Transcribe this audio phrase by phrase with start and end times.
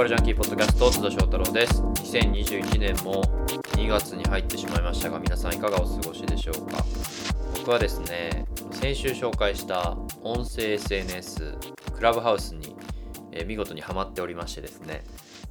[0.00, 1.82] バルジャンキーポッドキャスト津田翔太郎です。
[1.82, 3.22] 2021年も
[3.76, 6.82] 2月に入ってしまいましたが皆さんいかがお過ごしでしょうか？
[7.58, 11.54] 僕はですね先週紹介した音声 SNS
[11.92, 12.74] クラブハウスに、
[13.30, 15.04] え見事にはまっておりましてですね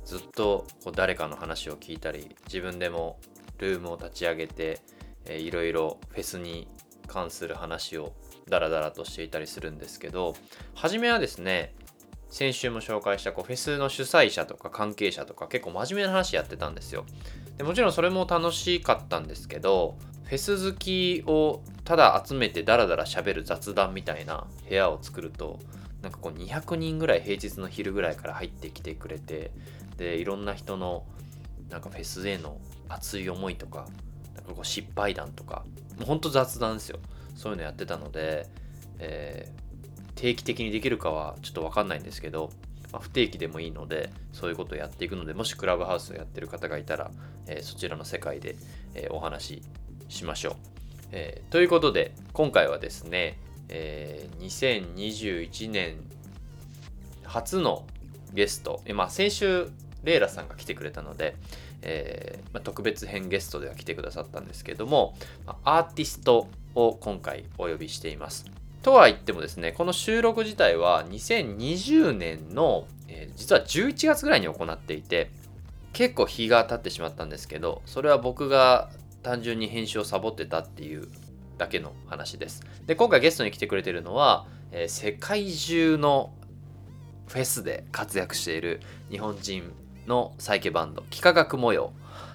[0.03, 3.19] ずっとこう誰かの話を聞いたり自分でも
[3.59, 4.79] ルームを立ち上げて、
[5.25, 6.67] えーいろいろフェスに
[7.05, 8.13] 関する話を
[8.49, 10.33] ダラダラとしていたりするんですけど
[10.73, 11.75] 初めはですね
[12.29, 17.05] 先週も紹介したこうフェスの主催者とか関係者とか結構真面目な話やってたんですよ。
[17.57, 25.59] でもちろんそれも楽しかったんですけどフェス好きをただ集めてダラダラ喋る雑談みたいな部屋を作ると
[26.03, 29.51] なんかこう200人ぐらい平日の昼ぐらいから入ってきてくれて
[29.97, 31.05] でいろんな人の
[31.69, 33.87] なんかフェスへの熱い思いとか
[34.35, 35.65] なんかこう失敗談とか
[35.97, 36.99] もうほんと雑談ですよ。
[37.35, 38.47] そういうのやってたので、
[38.99, 39.68] えー
[40.19, 42.49] 定期的にできるかはちょっと分かんないんですけど、
[42.91, 47.09] まあ不定期でもいいのでそういうことをやっていくのでもしクラブハウスをやってる方がいたら、
[47.47, 48.57] えーそちらの世界で、
[48.95, 49.61] えーお話
[50.09, 50.55] ししましょう、
[51.13, 53.39] えーということで今回はですね、
[53.69, 55.95] えー2021年
[57.23, 57.85] 初の
[58.33, 59.69] ゲスト、まあ、先週
[60.03, 61.37] レイラさんが来てくれたので、
[61.81, 68.45] えーまあ、特別編ゲストでは来てくださったんですけども、まアーティストを今回お呼びしています。
[68.81, 75.31] とは言ってもですね、この収録自体は2020年の、えー実は11月ぐらいに行っていて、
[75.93, 78.89] 結構日が経ってしまったんですけど、それは僕が
[79.23, 81.07] 単純に編集をサボってたっていう
[81.57, 82.63] だけの話です。
[82.85, 86.31] で、今回ゲストに来てくれてるのは、えー世界中の
[87.27, 88.79] フェスで活躍している
[89.11, 89.71] 日本人
[90.07, 91.91] のサイケバンド、幾何学模様、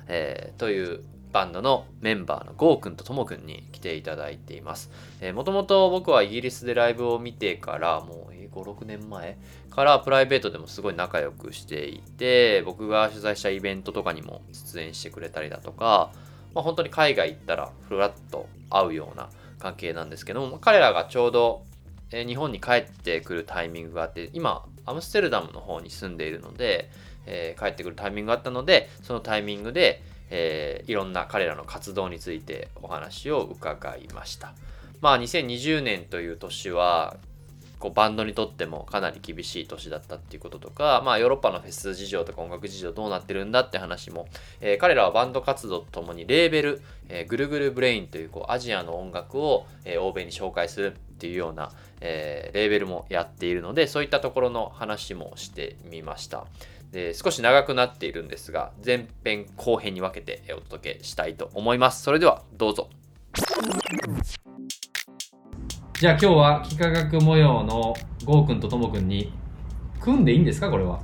[0.09, 1.03] えーという
[1.35, 4.91] バンドのメンバーのゴーくんとともくんに来ていただいています。
[5.35, 9.37] もともと僕はイギリスでライブを見てからもう5、6年前
[9.69, 16.13] からプライベートでもすごい仲良くしていて僕が取材したイベントとかにも出演してくれたりだとか、
[16.55, 21.65] まあ、本当に海外行ったらフラッと会うような関係なんですけども彼らがちょうど
[22.11, 26.91] 日本に帰ってくるタイミングがあって今アムステルダムの方に住んでいるので、
[27.27, 34.53] えー帰ってくるタイミングがあったのでそのタイミングで、えーいろんな彼らの活動についてお話を伺いました。
[35.01, 37.17] まあ2020年という年は
[37.79, 44.27] こうバンドにとってもかなり厳しい年だったっていうこととか、まあ、ヨーロッパのフェス事情とか音楽事情どうなってるんだって話も、
[44.63, 56.47] えー彼らはバンド活動とともにレーベル、えーぐるぐるブレインというこうアジアの音楽を、えー欧米に紹介するっていうような、えレーベルもやっているのでそういったところの話もしてみました。
[56.95, 62.03] で少し長くなっているんですが前編後編に分けてえーお届けしたいと思います。
[62.05, 62.89] それではどうぞ。
[66.01, 67.95] じゃあ今日は幾何学模様の
[68.25, 69.33] ゴーくんとともくんに
[70.01, 70.71] 組んでいいんですか？
[70.71, 71.01] これは。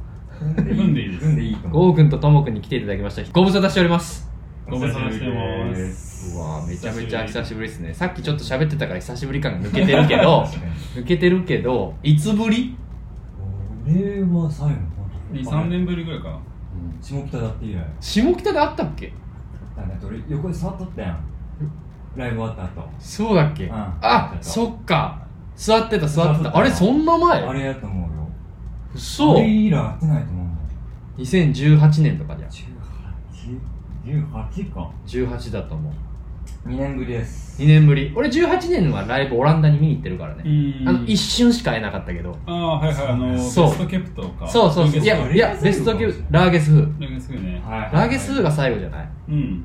[0.56, 1.20] 組んでいいです。
[1.22, 1.56] 組んでいい。
[1.70, 3.32] ゴーくんとともくんに来ていただきました。
[3.32, 4.30] ご無沙汰しております。
[4.68, 6.36] ご無沙汰してます。
[6.36, 7.92] うわめちゃめちゃ久しぶりですね。
[7.94, 10.44] さっきちょっと喋ってたから久しぶり感が抜けてるけど
[10.94, 12.76] 抜けてるけどいつぶり？
[13.88, 14.74] 俺は最後。
[14.74, 14.99] 2、
[15.32, 16.38] 3年ぶりぐらいかな。
[17.00, 17.84] 下北だって以来。
[18.00, 19.12] 下北であったっけ？
[19.76, 21.18] だね俺横で座っとったやん。
[22.16, 22.88] ライブ終わった後。
[22.98, 23.72] そうだっけ、うん。
[23.72, 25.26] あそっか。
[25.54, 26.56] 座ってた座ってた。
[26.56, 28.08] あれそんなあ前れやと思うよ。
[28.94, 29.32] 嘘。
[29.32, 30.58] あれ以来会ってないと思うもん。
[31.18, 32.50] 2018年とかじゃん。
[34.04, 34.90] 18か。
[35.06, 35.92] 18だと思う
[36.66, 37.62] 2年ぶりです。
[37.62, 38.12] 2年ぶり。
[38.14, 40.42] 俺18年はライブオランダに見に行ってるからね。
[40.44, 40.88] うん。
[40.88, 42.36] あの一瞬しか会えなかったけど。
[42.46, 43.06] ああはいはい。
[43.08, 43.70] あのベそう。
[43.70, 44.46] ストケプトか。
[44.48, 45.00] そうそうそう。
[45.00, 46.98] いラやいやベストギブラーゲス風ー。
[47.14, 47.62] ゲスね。
[47.64, 49.08] はいラーゲス風が最後じゃない？
[49.28, 49.64] うん。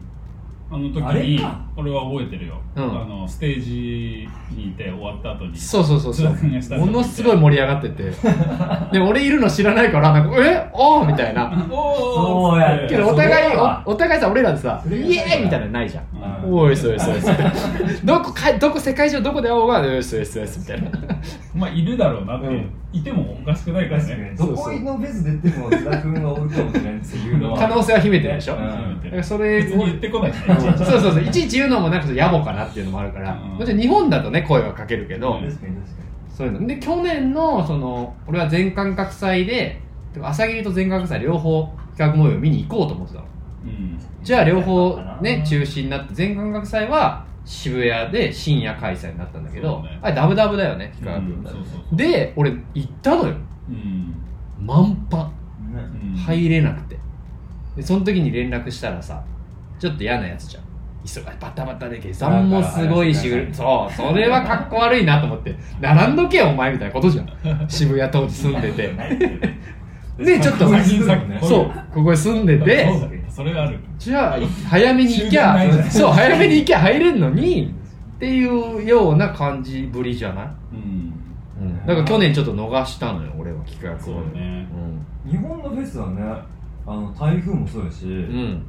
[0.72, 2.84] あの時あれにか俺は覚えてるよ、うん。
[2.84, 5.58] あのステージにいて終わった後に。
[5.58, 6.80] そうそうそうそう。
[6.80, 8.04] ものすごい盛り上がってて。
[8.94, 10.70] で俺いるの知らないからなんかえ？
[10.72, 11.06] おー？
[11.06, 11.68] みたいな。
[11.70, 15.44] おそうやけどお互いおお互いさ俺らでさイエーイ！
[15.44, 16.06] みたいなのないじゃん。
[16.46, 16.54] うん。
[16.60, 17.36] おいそうそうそう
[18.06, 20.82] どこかどこ世界中どこで会おうがよしよしよしみたい。
[20.82, 20.90] な
[21.54, 22.52] まあいるだろうなって、う。
[22.52, 22.72] ん。
[22.94, 24.34] いてもおかしくないからね。
[24.38, 27.60] どこのフェス出ても津田君がおるかもしれないっていうのは。
[27.60, 29.24] 可能性は秘めてるでしょ、うん。
[29.24, 31.24] それ別に言ってこないしねそうそうそう。
[31.24, 33.58] いちいち言うのもなんか野暮かなっていうのもあるから、うん。
[33.58, 35.48] もちろん日本だとね声はかけるけど、うん。
[35.48, 35.94] 確かに確か
[36.30, 36.68] そういうの。
[36.68, 39.82] で去年のその俺は全感覚祭で
[40.22, 43.26] 朝霧と全感覚祭両方企画模様を見に行こうと思ってたの。
[43.66, 44.00] うん。
[44.24, 50.00] じゃあ両方ね中止になって全感覚祭は渋谷で深夜開催になったんだけど、ね。
[50.02, 51.40] あれダブダブだよね企
[51.92, 53.36] 画、で俺行ったのよ。
[53.70, 54.16] うん。
[54.60, 55.30] 満帆
[56.28, 56.98] 入れなくて。
[57.76, 59.22] でその時に連絡したらさ
[59.80, 60.64] ちょっと嫌なやつじゃん
[61.06, 65.56] 急がバタバタで下山もすごいしそうそれはかっこ悪いなと思って。
[65.80, 67.30] 並んどけよお前みたいなことじゃん。
[67.70, 68.94] 渋谷当時住んでて。
[70.18, 70.70] でちょっと
[71.42, 72.88] そうここに住んでて。
[73.30, 73.78] それがある。
[73.98, 75.58] じゃあ早めに行きゃ
[75.90, 77.74] そう早めに行きゃ入れんのに
[78.16, 81.68] っていうような感じぶりじゃない、うん。
[81.68, 84.00] うん、だから去年ちょっと逃したのよ俺は企画を。
[84.00, 84.66] そうね。
[85.30, 86.22] 日本のフェスはね
[86.88, 88.66] あの台風もそうだし、うん、うん、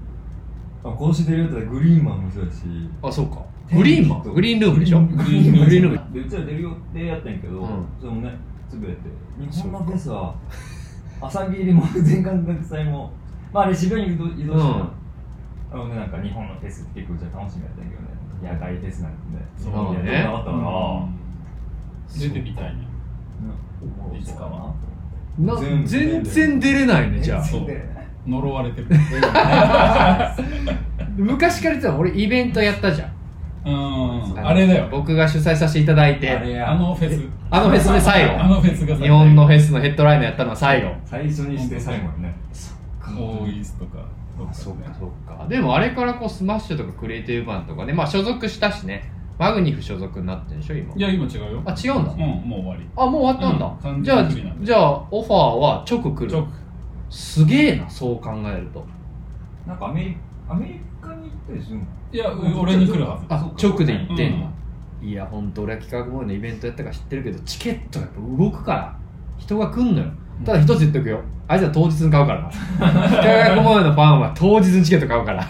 [0.91, 2.59] あ今年出るやつはグリーンマンもそうだし。
[3.03, 3.45] あそうか。
[3.75, 4.23] グリーンマン。
[4.23, 5.01] グリーンルームでしょ？
[5.01, 5.65] グリーンルーム。
[5.65, 6.15] グリーンルーム。
[6.15, 7.87] でうちら出る予定やったんやけど、うん。
[8.01, 8.39] それもね
[8.71, 9.01] 潰れて。
[9.41, 10.35] 日本のフェスは
[11.21, 13.13] 朝霧も全館学祭も
[13.53, 14.47] まああれ渋谷に移動した。
[14.47, 14.91] の、
[15.73, 18.09] あのねなんか日本のフェスって結構じゃあ楽しみやったんやけどね。
[18.43, 19.47] 野外フェスなんてね。
[19.57, 21.09] そうまあねなかったから、
[22.21, 22.87] 出てみたいねね
[23.83, 27.45] おもろそうだなな全然出れないねじゃあ。
[27.45, 27.67] そう
[28.27, 28.89] 呪われてる。
[31.17, 33.11] 昔から言ってたの俺イベントやったじゃん。
[33.67, 34.47] うん。
[34.47, 34.89] あれだよ。
[34.91, 36.31] 僕が主催させていただいて。
[36.31, 36.71] あれや。
[36.71, 37.29] あのフェス。
[37.51, 38.41] あのフェスで最後。
[38.41, 39.05] あのフェスが最後。
[39.05, 40.91] 日本のフェスのヘッドライナーやったのは最後。
[41.05, 42.35] 最初にして最後にね。
[43.19, 44.05] オーイースとか
[44.53, 45.47] そっかそっか。
[45.49, 47.93] でもあれからこうスマッシュとかクリエイティブバンとかね。
[47.93, 49.11] まあ所属したしね。
[49.39, 50.95] マグニフ所属になってるでしょ今。
[50.95, 51.63] いや今違うよ。
[51.65, 52.13] あ違うんだ。
[52.13, 52.87] うんもう終わり。
[52.97, 54.29] あもう終わったんだ、うん完じゃあ
[54.61, 56.33] じゃあオファーは直来る。
[56.33, 56.47] 直
[57.11, 58.85] すげえなそう考えると。
[59.67, 60.17] なんかアメリ
[60.49, 61.83] アメリカに行ったりするの？
[62.13, 63.25] いや俺に来るはず。
[63.29, 64.51] あ直で行ってんの、
[65.03, 68.97] いや本当俺は企画ボーイのイベントやったから知ってるけどチケットがやっぱ動くから
[69.39, 70.11] 人が来んのよ。
[70.45, 71.21] ただ一つ言っとくよ。
[71.49, 72.51] あいつは当日に買うからな。
[72.51, 75.47] 企画ボーイのファンは当日にチケット買うから。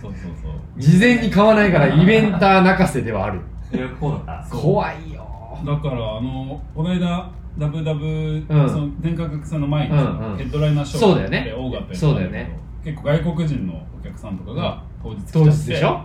[0.00, 0.52] そうそうそう。
[0.76, 3.40] 事前に買わないからイベンター泣かせではある。
[3.72, 5.26] えこうだった怖いよ。
[5.64, 8.46] だからあのこの間ダブダブ、ん。
[8.48, 10.36] その電化学さんの前にさ、うんうん。
[10.38, 11.44] ヘッドライナーショーそうだよね。
[11.44, 12.58] で多かったりそうだよね。
[12.84, 15.32] 結構外国人のお客さんとかが当日来ちゃって。
[15.32, 16.00] 当日でしょ？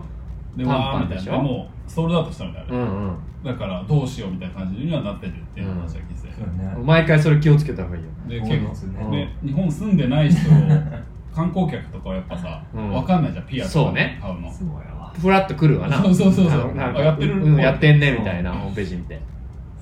[0.58, 1.38] でわーみたいな。
[1.38, 3.18] もうソールドアウトしたみたいな、うんうん。
[3.44, 6.76] だからどうしようみたいな感じにはなってるっていう話は聞いて、そうね。
[6.84, 8.10] 毎回それ気をつけた方がいいよ。
[8.28, 10.50] で結構、ねで日本住んでない人
[11.34, 12.92] 観光客とかはやっぱさ、うん。
[12.92, 13.72] わかんないじゃんピアとか。
[13.72, 14.20] そうね。
[14.22, 14.52] 買うの。
[14.52, 15.14] そうやわ。
[15.18, 15.98] フラッと来るわな。
[16.04, 16.76] そうそうそうそう。
[16.76, 17.42] なんかあやってる。
[17.44, 19.18] うんやってんねみたいなホームページ見てい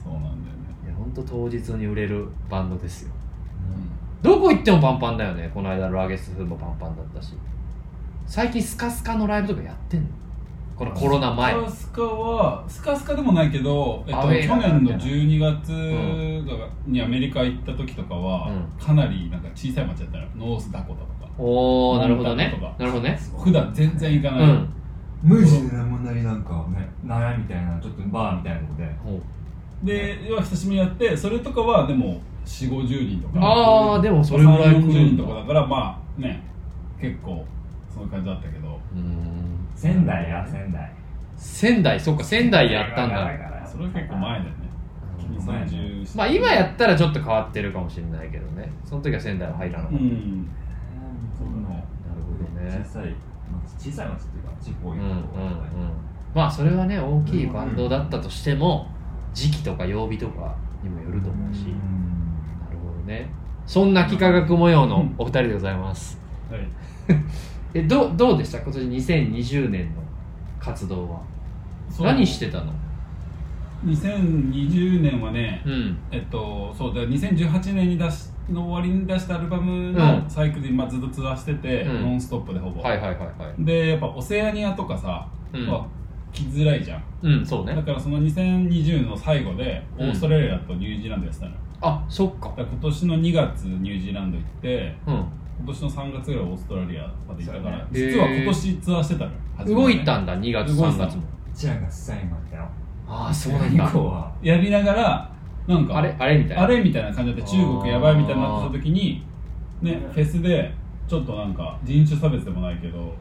[0.04, 0.40] そうなんだよね、
[0.88, 3.12] や本当当日に売れるバンドですよ。
[4.22, 5.50] どこ行ってもパンパンだよね。
[5.54, 7.34] この間ラゲスもパンパンだったし。
[8.26, 10.08] 最近スカスカのライブとかやってんの？
[10.76, 11.54] このコロナ前。
[11.54, 22.60] スカスカはスカスカでもないけど、えっと、去年のな感じ12月がにアメリカ行った時とかは、うかなりなんか小さい町だったのノースダコタとかおおなるほどね。
[22.80, 23.20] なるほどね。
[23.38, 24.70] 普段全然行かない、うん。
[25.22, 28.86] 無地でなんもないなんかね奈良みたいなちょっとバーみたいなとこで。
[29.04, 29.22] ほう
[29.86, 33.40] で要は久しぶりにやってそれとかはでも4 5 0人とか。
[33.42, 34.94] あーでもそれぐらい来るんだ。
[34.94, 36.44] 40人とかだからまあね
[37.00, 37.46] 結構
[37.94, 38.80] そういう感じだったけど。
[38.94, 39.68] うーん。
[39.76, 40.92] 仙台や仙台。
[41.38, 43.68] 仙台そっか仙台やったんだ。
[43.68, 44.56] それは結構前だよね。
[45.40, 48.72] 2017まあ今やったらちょっと変わってるかもしれないけどね。
[48.86, 50.48] その時は仙台は入らなかった、なるうん。
[51.38, 51.46] ほ
[52.56, 52.84] どね。
[52.86, 53.10] 小さい
[53.52, 55.12] まあ小さい町っていうか地方うんうんうん。
[55.12, 55.66] 行くとこ
[56.34, 58.88] まあそれはね大きいバンドだったとしても
[59.36, 63.30] 時期とか曜日とかにもよると思うし、なるほどね。
[63.68, 66.18] そんな幾何学模様のお二人でございます。
[66.50, 66.62] はい。
[67.76, 68.60] えどうどうでした？
[68.62, 70.02] 今年2020年の
[70.60, 71.20] 活動は。
[71.90, 72.08] そう。
[72.08, 72.72] 何してたの
[73.86, 75.98] ？2020年はね、うん。
[76.12, 80.26] えっとそうだ2018年に出しの終わりに出したアルバムうのん。
[80.30, 82.02] サイクルで、まあ、ずっとツアーしてて、うん。
[82.04, 83.24] ノンストップでほぼ、はいはいはいは
[83.60, 83.64] い。
[83.66, 85.68] でやっぱオセアニアとかさ、うん。
[85.68, 85.86] は
[86.36, 87.04] 来づらいじゃん。
[87.24, 87.74] うんそうね。
[87.76, 90.10] だからその2020の最後でオうん。
[90.12, 92.50] ーストラリアとニュージーランドやってたのよ、あそっか。
[92.50, 95.14] だから今年の2月ニュージーランド行ってうん。
[95.58, 98.12] 今年の3月ぐらいオーストラリアまで行ったから、そうね。
[98.12, 99.82] 実は今年ツアーしてたのよ初めてね。
[99.84, 101.24] 動いたんだ2月3動いてた月も
[101.54, 102.68] チアが最後だったよ
[103.08, 103.86] ああそうなんだ。
[103.86, 105.32] 以降はやりながら
[105.68, 106.64] なんかあれあれみたいな。
[106.64, 109.24] あれみたいな感じで中国やばいみたいになってた時に
[109.82, 110.74] ねフェスで
[111.08, 113.14] ちょっとなんか人種差別でもないけど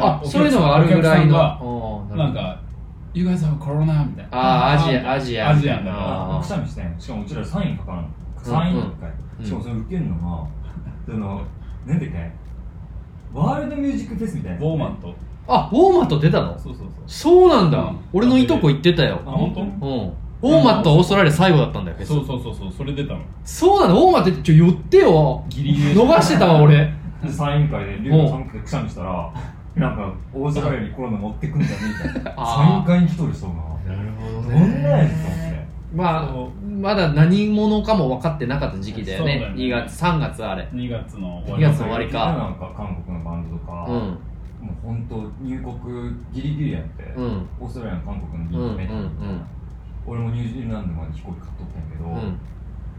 [0.00, 2.06] あそういうのがあるぐらいの。
[2.14, 2.60] なんか
[3.14, 4.28] 「You guys have corona」みたいな。
[4.32, 5.50] あーアジアアジア。
[5.50, 5.78] アジア。
[5.80, 6.40] ンだかあー。
[6.40, 6.94] くしゃみしてん。
[6.98, 8.08] しかもうちらサイン書かなうん。
[8.44, 9.06] サインとか
[9.38, 9.44] うん。
[9.44, 10.46] しかもそれ受けるのが
[11.06, 11.42] その
[11.86, 12.18] なんていうか
[13.32, 14.58] ワールドミュージックフェスみたいな。
[14.60, 15.14] らウォーマンと
[15.46, 16.58] あウォーマット出たの？
[16.58, 16.88] そうそうそう。
[17.06, 17.98] そうなんだ、うん。
[18.12, 19.20] 俺のいとこ行ってたよ。
[19.26, 19.60] あ本当？
[19.60, 20.12] うん。
[20.42, 22.08] ウォーマットはオーストラリア最後だったんだよフェス。
[22.08, 22.72] そうそうそうそう。
[22.72, 23.20] それ出たの。
[23.44, 24.00] そうなの？
[24.02, 24.42] ウォーマット。
[24.42, 25.44] ちょ寄ってよ。
[25.48, 26.92] ギリギリ逃してたわ俺。
[27.24, 29.32] でサイン会で龍が寒くてくしゃみしたら
[29.76, 32.34] なんかオーストラリアにコロナ持ってくんじゃねえみたいな。
[32.36, 39.62] あーサイン会に来とる人がなるほどんなやつと思ってまあそまだ何者かも分かってなかった時期だよねそうだよね。
[39.62, 40.68] 2月3月あれ。
[40.72, 42.18] 2月の終わ2り月の終わりか。
[42.32, 43.96] なんか韓国のバンドとか、うん。
[44.66, 47.48] もう本当入国ギリギリやって、うん。
[47.60, 49.46] オーストラリアの韓国のビーチめっちゃうんうんうん。
[50.06, 52.38] 俺もニュージーランドまで飛行機買っとったんやけど、うん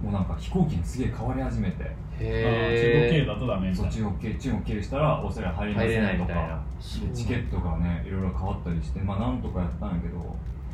[0.01, 1.83] もうなんか飛行機がすげえ変わり始めて。
[2.17, 6.41] あー中へ国系だとダメみたそいうな中国系中国経由したらオーストラリア入りませんいみたいな。
[6.47, 10.21] かでチケットがねいろいろ変わったりしてまあなんとかやったんやけどう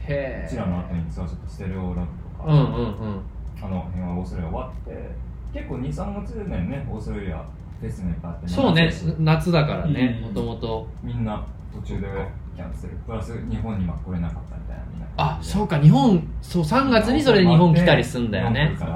[0.05, 3.21] へちらの後に実はちょっとステレオラブとか、うんうんうん。
[3.59, 5.09] あの辺はオーストラリア終わって
[5.51, 7.37] 結構23月だよねオーストラリア
[7.79, 9.15] フェスがいっぱいあってそうね夏だし。
[9.19, 10.27] 夏だからねうん。
[10.27, 12.07] もともとみんな途中で
[12.55, 12.93] キャンセル。
[13.05, 14.83] プラス日本には来れなかったみたいな
[15.17, 18.75] あそうか日本そう3月にそれで日本来たりすんだよね。
[18.77, 18.87] そう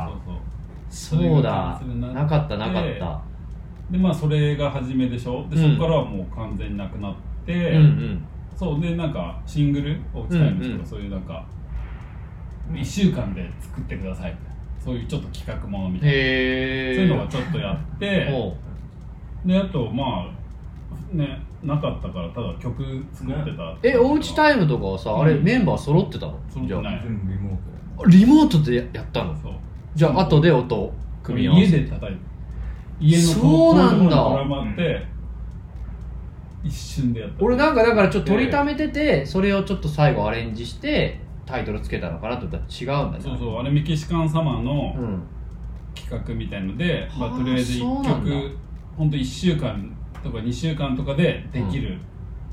[0.89, 1.81] そうそうだ。
[2.13, 3.21] なかったなかった。
[3.91, 5.45] でまあそれが初めでしょ？
[5.49, 5.75] でうん。
[5.75, 8.25] そこからはもう完全になくなって、うんうん。
[8.55, 10.85] そうでなんかシングルを打ちたいんですけど、うんうん。
[10.87, 11.45] そういうなんか
[12.71, 14.55] 1週間で作ってくださいみたいな。
[14.83, 18.55] そういうちょっと企画ものみたいな、そういうのがちょっとやって。
[19.45, 26.39] であとまあねなかったからただ曲作ってたえおうちタイムとかはさあれうんメンバー揃ってたの？
[26.49, 29.35] じゃ全部リモーリモートでやったの？
[29.35, 29.53] そう。
[29.95, 30.93] じゃあ後で音
[31.23, 31.63] 組み合わせ。
[31.63, 32.21] 家で叩いて。
[32.99, 34.15] 家のそうなんだ。
[34.15, 35.05] ドラマって、
[36.63, 37.43] 一瞬でやった。
[37.43, 43.23] 俺なんかだからちょっと取りためててそれをちょっと最後アレンジしてタイトルつけたのかなと思ったら違うんだね。
[43.23, 43.57] そうそう。
[43.57, 45.23] あれメキシカンサマーのうん。
[45.95, 48.31] 企画みたいので、まあ、はあとりあえず1そうなんだ。
[48.31, 48.57] 曲
[48.97, 51.97] ほんと1週間とか2週間とかでできる、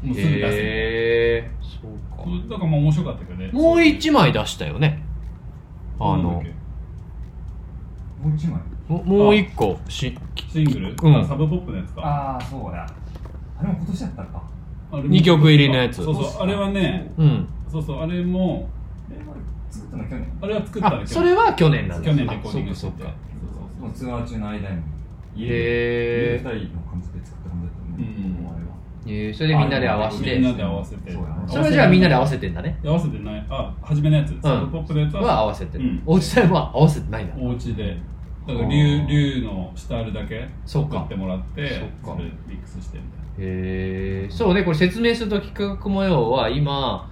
[0.03, 2.25] もうすぐ出せる、へえそうか。
[2.49, 3.51] だからまあ面白かったけどね。
[3.53, 5.03] もう一枚出したよね。
[5.99, 6.43] あの。
[8.23, 8.61] もう一枚？
[8.89, 10.17] ももう一個し
[10.49, 11.17] シングル、うん。
[11.17, 12.03] あサブポップのやつか。
[12.03, 12.87] ああそうだ。
[13.59, 14.43] あれも今年やったか。
[14.93, 16.05] あれも二曲入りのやつ。
[16.05, 16.25] そうそう。
[16.43, 17.49] あれはねうん。
[17.71, 18.69] そうそうあれも
[19.11, 19.35] えあれ
[19.71, 20.39] 作ったの去年。
[20.43, 22.11] あれは作ったんあだけどそれは去年なんだ。
[22.11, 23.05] 去年レコーディングしてて。
[23.05, 23.15] あそっかそっか。
[23.81, 24.83] そのツアー中の間に
[25.35, 26.43] 家でへー。
[26.43, 27.21] 家で二人の感じで
[29.05, 30.37] えーそれでみんなで合わせて。
[30.37, 31.13] みんなで合わせて
[31.49, 32.79] それはじゃあみんなで合わせてんだね。
[32.85, 33.47] 合わせてない。
[33.51, 35.41] あ初めのやつ、サブポップのやつは。
[35.41, 36.03] 合わせてる、うん。
[36.07, 37.35] おうちタイムは合わせてないんだ。
[37.39, 37.97] お家で。
[38.47, 39.07] だからあ竜ー。
[39.09, 40.99] 竜の下あるだけそっか。
[40.99, 42.17] 送ってもらってそっか。
[42.17, 43.23] それミックスしてみたいな。
[43.39, 47.11] へえそうねこれ説明すると企画模様は今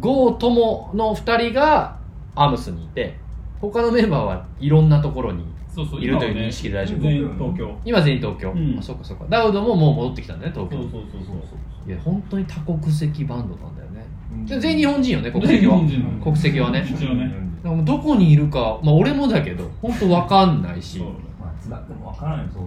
[0.00, 1.98] 郷友の2人が
[2.34, 3.18] アムスにいて
[3.60, 5.44] 他のメンバーはいろんなところに
[5.76, 7.02] そうそういるという認識で大丈夫。
[7.02, 7.78] 全員東京。
[7.84, 8.78] 今全員東京、うん。
[8.78, 9.26] あそうかそうか。
[9.28, 10.78] ダウドももう戻ってきたんだね東京。
[10.80, 11.54] そうそうそうそ
[11.86, 11.90] う。
[11.90, 14.06] いや本当に多国籍バンドなんだよね。
[14.32, 14.46] うん。
[14.46, 15.76] で全員日本人よね国籍は。
[15.76, 16.88] 全員日本人国籍はね。
[16.88, 17.30] 一応ね。
[17.62, 21.02] でもどこにいるか、まあ、俺もだけど本当わかんないし。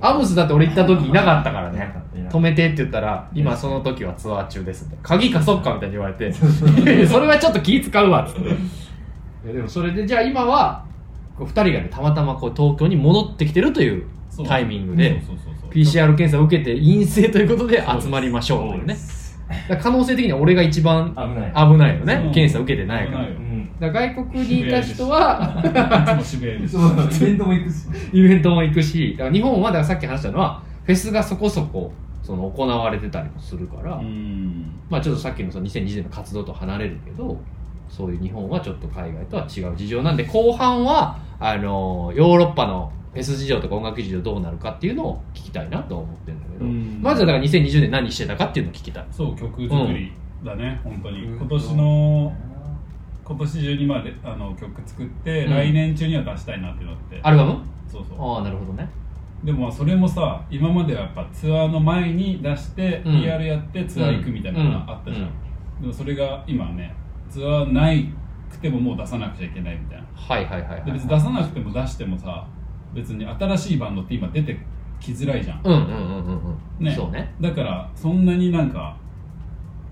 [0.02, 1.92] アムスだって俺行った時いなかったからね。
[2.30, 4.98] 止めてって言ったら今その時はツアー中ですって。
[5.02, 6.30] 鍵貸そっかみたいに言われて。
[6.30, 6.38] た
[7.10, 8.50] それはちょっと気使うわっつって。
[9.46, 10.84] いやでもそれでじゃあ今は
[11.46, 14.04] 2人がねたまたまこう東京に戻ってきてるという
[14.48, 15.22] タイミングで
[15.72, 18.98] PCR 検査を受けて陰性ということで集まりましょうというね。
[19.82, 21.72] 可能性的には俺が一番危ない。
[21.72, 22.32] 危ないよね。
[22.34, 23.20] 検査受けてないか
[23.80, 23.92] ら。
[23.92, 25.70] 外国にいた人は イ
[26.40, 27.88] ベントも行くし。
[28.14, 29.16] イベントも行くし。
[29.18, 31.92] だから日本はだからさっき話したのはフェスがそこそこ
[32.22, 34.66] その行われてたりもするから、うん。
[34.90, 37.40] まあちょっとさっきのその2020年の活動と離れるけど
[37.88, 47.00] そういう日本はちょっと海外とは違う事情なんで後半はあのヨーロッパのフェス事情とか音楽事情どうなるかっていうのを聞きたいなとは思ってるんだけど、うん。
[47.02, 49.06] まずはだから2020年何してたかっていうのを聞きたい。
[49.12, 50.12] そう曲作り
[50.44, 51.24] だね、本当に。
[51.26, 51.38] うん。
[51.38, 52.34] 今年の
[53.26, 55.52] 今年中にまであの曲作って、うん。
[55.54, 57.20] 来年中には出したいなってなって。
[57.24, 57.60] アルバム？
[57.92, 58.36] そうそう。
[58.36, 58.88] ああなるほどね。
[59.44, 63.22] でもまあそれもさ今まではやっぱツアーの前に出して、うん。
[63.22, 65.82] PR やってツアー行くみたいなのがあったじゃん、うん。
[65.82, 66.94] でもそれが今ね
[67.30, 68.14] ツアーない
[68.50, 70.06] くてももう出さなくちゃいけないみたいな。
[70.14, 72.46] はいはいはいはいで別に出さなくても出してもさ
[72.94, 74.58] 別に新しいバンドって今出て
[75.00, 76.86] きづらいじゃん、うんうんうんうんうん。
[76.86, 76.94] ね。
[76.96, 77.34] そうね。
[77.40, 78.98] だからそんなになんか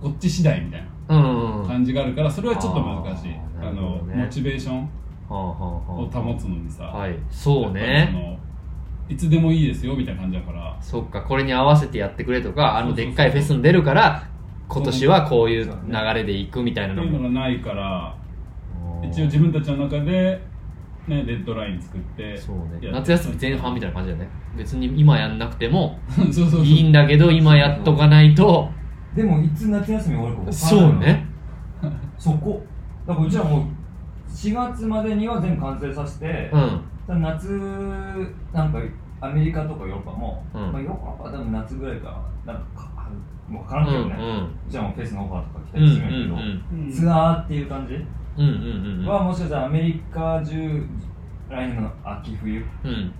[0.01, 3.35] こっち次第みたいな感じがあるからそれはちょっと難しい。
[3.61, 4.89] あのモチベーション
[5.29, 7.17] を保つのにさ、はい。
[7.29, 8.09] そうね。
[8.11, 8.37] その
[9.09, 10.77] いつでもいいですよみたいな感じだから。
[10.81, 13.03] そっかこれに合わせてやってくれとかあのそうそう。
[13.03, 14.27] そうでっかいフェスに出るから
[14.67, 18.15] 今年はこういう流れで行くみたいなっていうのものがないから
[19.03, 20.41] 一応自分たちの中で、
[21.07, 22.63] ね、レッドライン作ってそうね。
[22.81, 24.29] や夏休み前半みたいな感じだよね。
[24.57, 26.61] 別に今やんなくても そうそうそう。
[26.63, 28.69] いいんだけど今やっとかないと。
[29.15, 31.25] でもいつ夏休み終わるか分からないそうね。
[32.17, 32.65] そこ。
[33.05, 33.61] だからうちらもう
[34.29, 36.51] 4月までには全部完成させて、
[37.09, 37.21] うん。
[37.21, 37.49] 夏
[38.53, 38.79] なんか
[39.21, 40.61] アメリカとかヨーロッパも、うん。
[40.73, 43.09] まあ、ヨーロッパは多分夏ぐらいからなんかか
[43.47, 50.86] もう分かうんらんけどね、うんうちらもフェスのオファーとか来たうんうんりするんやけど、うんツアーっていう感じ、うんうんうんうんはもしかしたらアメリカ中
[51.50, 52.63] 来年の秋冬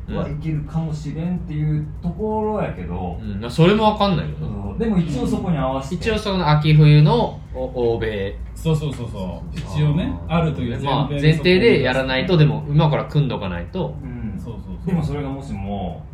[0.10, 5.96] はいけるかもしれんっていうところやけど、うん、それもわかんないよそうでも一応そこに合わせて。
[5.96, 8.38] 一応その秋冬のお欧米。
[8.54, 9.58] そうそうそうそう。
[9.58, 13.96] 一応ねあるというまあ、前前提でやらないとでもも今から組んどかないと。
[14.04, 14.86] うんそうそうそう。
[14.86, 16.06] でもそれがもしも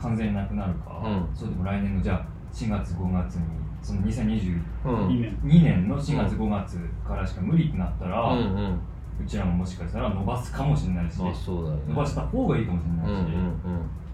[0.00, 1.36] 完全になくなるか、うん。
[1.36, 3.42] それでも来年のじゃあ4月5月に
[3.88, 5.08] その2022うん。
[5.08, 8.56] 2年年の4月5月からしか無理ってなったら、ううん。
[8.56, 8.80] うん
[9.26, 11.82] ちらももしかしたら伸ばすかもしれないし、まあそうだよね。
[11.88, 13.36] 伸ばした方がいいかもしれうんうんないし、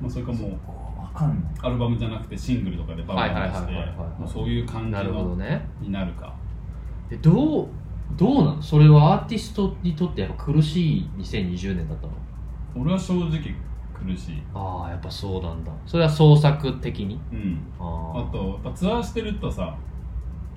[0.01, 0.59] まあ、それかもう分
[1.15, 1.55] かんない。
[1.61, 5.69] アルバムじゃなくてシングルとかでバンバン出してそういう感じうんなるほどのね。
[5.83, 6.35] になるか。
[7.11, 7.69] えどう
[8.17, 8.63] どうなの？
[8.63, 12.13] それはアーティストにとってやっぱ苦しい2020年だったの？
[12.75, 13.55] 俺は正直
[14.05, 14.33] 苦し。
[14.33, 15.73] いああやっぱそうなんだ。
[15.87, 17.19] それは創作的に？
[17.33, 17.59] うん。
[17.79, 19.77] ああとやっぱツアーしてるとさ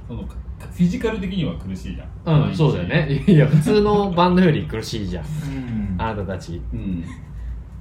[0.07, 2.47] そのフィジカル的には苦しいじゃん。
[2.47, 3.23] うんそうだよね。
[3.27, 5.25] いや普通のバンドより苦しいじゃん。
[5.25, 5.95] うん。
[5.97, 6.61] あなたたち。
[6.73, 7.03] うん。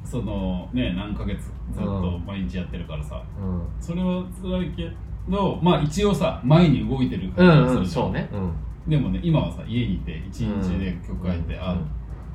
[0.05, 3.63] そのね何ヶ月ずっと毎日やってるからさ、うん。
[3.81, 4.91] それは辛いけ
[5.29, 8.05] どまあ一応さ前に動いてるう感じがんうんするじゃん。
[8.05, 8.29] そうね。
[8.33, 8.53] うん。
[8.91, 11.87] でもね今はさ家にいて一日で曲書いて、あうん。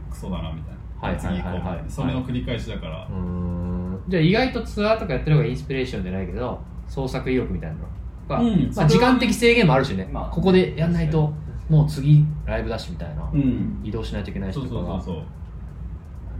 [0.09, 1.39] クソだなみたいな、はいはいはいはい。
[1.39, 1.89] 次行こうみたいな。
[1.89, 4.03] それの繰り返しだから、うーん。
[4.07, 7.81] じゃあ意外とツアーとかやってる方がインスピレーションじゃないけど創作意欲みたいなの。
[8.27, 8.71] が、うん。
[8.75, 11.33] まあ、時間的制限もあるしね、まあここでやんないと
[11.69, 13.81] もう次ライブだしみたいな、うん。
[13.83, 15.25] 移動しないといけないそう人とかがそうそうそうなる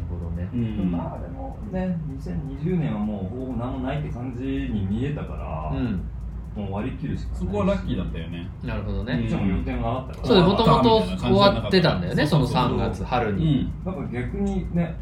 [0.09, 0.49] ほどね。
[0.53, 0.91] うん。
[0.91, 5.33] まあでもね2020年はもうほぼ何もないって感じに見えたか
[5.71, 6.01] ら、うん
[6.55, 7.45] もう割り切るしかないし。
[7.45, 8.49] そこはラッキーだったよね。
[8.63, 9.19] なるほどね、うん。
[9.21, 10.27] こっちも予定があったから。
[10.27, 12.69] そうでもともと終わってたんだよねそのそうそう。
[12.69, 13.73] そう3月春うに、ん。
[13.85, 14.95] なんか逆にね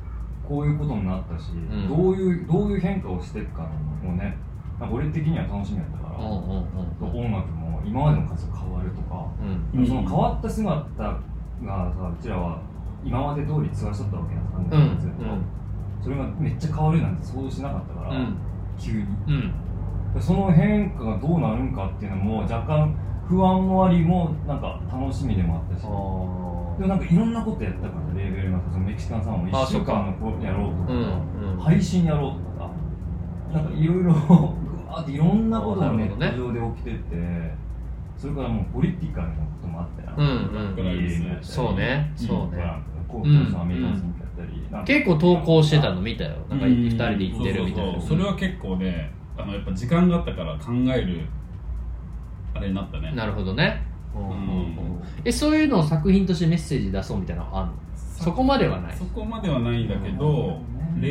[0.48, 1.88] こういうことになったし、ん。
[1.88, 3.70] どういうどういう変化をしていくか
[4.04, 4.38] もね
[4.80, 6.66] なんか俺的には楽しみだったから、うんうんうん
[7.02, 7.26] うん。
[7.26, 9.26] 音楽も今までの数が変わるとか、
[9.74, 9.80] うん。
[9.80, 10.70] うんその変わった姿
[11.02, 11.18] が
[11.98, 12.62] さうちらは
[13.04, 15.00] 今まで通りツアーしとったわけやんうん。
[15.00, 15.24] ずっと、
[16.04, 18.38] それがめっちゃ変わるなんて想像しなかったから、うん。
[18.78, 19.00] 急に。
[19.28, 19.54] うんうん
[20.20, 22.96] その変化がどうなるんかっていうのも若干
[23.28, 25.82] 不安もありもなんか楽しみでもあったし。
[25.82, 31.60] であもなんかいろんなことやったからレーベルなんかそのメキシカンさんも1週間のこうやろうとか、うんうん。
[31.60, 32.72] 配信やろうとか
[33.54, 37.54] なんかいろいろぐわーっていろんなことがネット上で起きてて
[38.18, 42.12] それからもうポリティカルなこともあったやうんうんそうね。
[42.16, 42.64] そうね。
[43.08, 46.36] コートさん結構投稿してたの見たよ。
[46.50, 48.02] なんかうん2人で行ってるみたいな。
[48.02, 51.22] それは結構ねあのやっぱ時間があったから考える
[52.54, 53.12] あれになったね。
[53.14, 54.22] なるほどね、うん。
[54.22, 54.30] うん。
[54.30, 54.42] うんう
[54.98, 57.74] んえそういうのを作品としてメッセージ出そうみたいなのあんの？
[57.96, 58.96] そこまではない。
[58.96, 60.60] そこまではないんだけど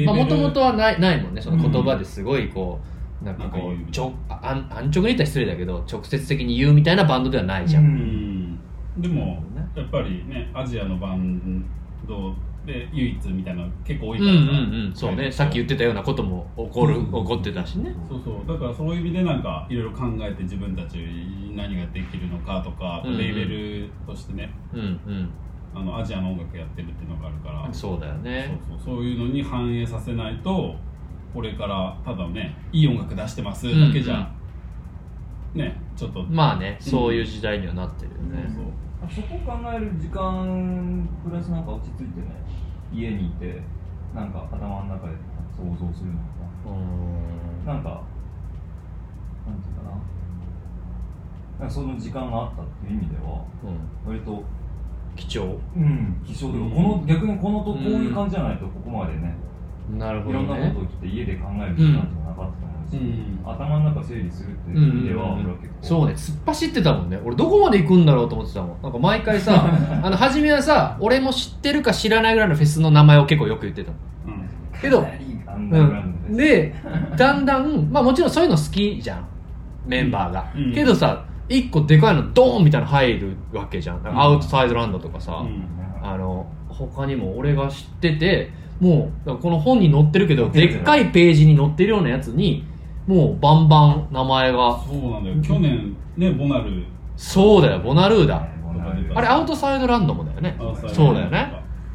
[0.04, 1.40] もともとはないないもんね。
[1.40, 2.78] その言葉ですごいこ
[3.22, 3.90] うなんかこなんか言うう。
[3.90, 9.02] ちょあ安安直に言ったら失礼だけど直接的に言うみたいなバンドではないじゃん、ううん。
[9.02, 9.42] でも
[9.74, 11.64] やっぱりねアジアのバン
[12.06, 12.34] ド
[12.68, 14.59] で唯一みたいなの結構多いうんから。
[14.59, 14.94] さうんうん。
[14.94, 15.33] そうね。
[15.33, 17.94] さっき言ってたようなことも起こる起こってたしね。
[18.09, 18.46] そうそう。
[18.46, 20.98] だからそういう意味でなんかいろいろ考えて自分たち
[21.57, 23.18] 何ができるのかとか、うんうん。
[23.18, 24.52] レーベルとしてね。
[24.72, 25.31] うんうん。
[25.74, 27.68] あのアジアの音楽やってるっていうのがあるから。
[27.72, 28.59] そうだよね。
[28.68, 28.96] そうそう。
[28.96, 30.76] そういうのに反映させないと
[31.33, 34.31] これからただねいい音楽出してますだけじゃ、
[35.54, 36.22] ねちょっと。
[36.24, 38.64] まあねそういう時代にはなってるよね、そう
[39.11, 42.26] そこ考える時間プラスなんか落ち着いてね
[42.92, 43.62] 家にいて
[44.14, 45.14] なんか頭の中で
[45.57, 46.24] 想像するのか
[46.66, 46.72] な。
[47.81, 47.83] ん。
[47.83, 48.03] か
[49.46, 49.90] なんていうかな。
[51.61, 54.11] なんかその時間があったっていう意味ではうん。
[54.11, 54.42] 割と
[55.16, 55.59] 貴重？
[55.77, 56.70] うん貴重で、うん。
[56.70, 59.35] この逆にこのとこういう感じじゃないとここまでね、
[59.98, 63.40] なるほどいろんなねことをして家で考える時間とかなかったうん。
[63.44, 65.74] 頭の中整理するっていううん意味では、俺は結構。
[65.83, 66.12] そうね。
[66.14, 67.20] 突っ走ってたもんね。
[67.24, 68.83] 俺どこまで行くんだろうと思ってたもん。
[68.83, 69.66] なんか毎回さ
[70.03, 73.96] あの初めはさ俺も知ってるか知らないぐらいのフェスの名前を結構よく言ってたの
[74.27, 74.31] う
[74.79, 74.81] ん。
[74.81, 75.07] けど
[75.61, 76.74] うん、で
[77.16, 79.24] だんだんまあもちろんそういうの好きじゃん。
[79.87, 80.72] メンバーが、うん。
[80.74, 84.01] けどさ一個でかいのドーンみたいなの入るわけじゃん。
[84.05, 85.64] アウトサイドランドとかさ、うん。
[86.03, 90.48] あの他にも俺が知っててもうこの本に載ってるけど。
[90.48, 92.64] でっかいページに載ってるようなやつに
[93.08, 94.78] もうバンバン名前が。
[94.86, 95.36] そうなんだよ。
[95.42, 96.84] 去年ねボナル。
[97.16, 98.46] そうだよボナルーダ。
[98.62, 100.56] ボナルあれアウトサイドランドもだよね。
[100.60, 101.52] アウトサイドそうだよね。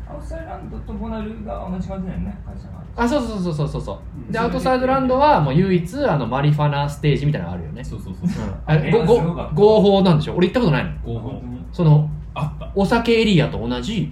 [0.09, 2.83] アウトサイドランドとボナルが同じ感じだよね会社が。
[2.95, 3.97] あそうそうそうそうそうそう。
[4.25, 4.31] うん。
[4.31, 7.83] でアウトサイドランドはもう唯一あのマリファナステージみたいなのがあるよね。
[7.83, 8.45] そうそうそうそう。
[8.45, 8.53] うん。
[8.65, 10.35] あれ合法なんでしょ？
[10.35, 10.91] 俺行ったことないの？
[11.13, 11.41] 合法。
[11.71, 12.71] そのあった。
[12.75, 14.11] お酒エリアと同じ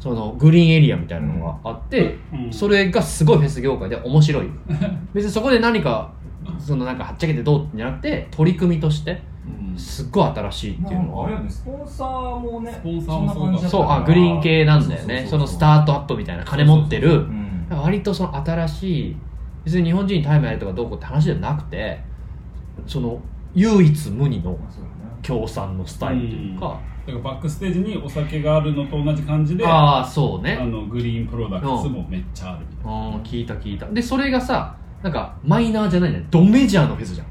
[0.00, 2.52] そのグリーンエリアみたいなのがあって、うん。
[2.52, 4.50] それがすごいフェス業界で面白い。
[5.12, 6.12] 別にそこで何か
[6.58, 9.22] そのなんかはっちゃけてどうじゃなくて取り組みとして
[9.72, 9.78] うん。
[9.78, 11.02] すっごい新しいっていう。
[11.02, 15.26] のなんかあれやはねスポンサーもねスポンサーもそんな感じだったそうあグリーン系なんだよね。
[15.28, 17.20] そのスタートアップみたいな金持ってる。
[17.20, 19.16] うん割とその新しい
[19.64, 22.00] 別に日本人にタイムやれとかどうこうって話じゃなくて
[22.86, 23.20] その
[23.54, 24.94] 唯一無二のまあそうだね。
[25.22, 33.84] 共産のスタイルというか、だからバックステージにお酒があるのと同じ感じでああそうあねのグリーンプロダクツもめっちゃあるみたいうん聞いた聞いた。
[33.86, 36.26] でそれがさなんかマイナーじゃないね。
[36.30, 37.28] ドメジャーのフェスじゃん。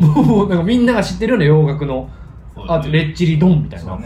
[0.00, 2.10] もうなんかみんなが知ってるような洋楽の
[2.56, 3.98] なあとレッチリドンみたいな。